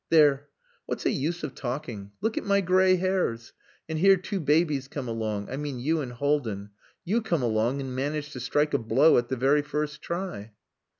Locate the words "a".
8.73-8.79